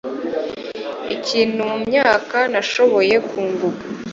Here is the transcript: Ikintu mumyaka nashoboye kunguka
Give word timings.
Ikintu 1.15 1.59
mumyaka 1.69 2.37
nashoboye 2.53 3.15
kunguka 3.27 3.83